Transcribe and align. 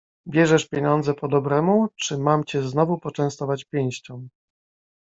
Bierzesz 0.27 0.67
pieniądze 0.69 1.13
po 1.13 1.27
dobremu 1.27 1.87
czy 1.95 2.17
mam 2.17 2.43
cię 2.45 2.61
znowu 2.63 2.97
poczęstować 2.99 3.65
pięścią? 3.65 4.27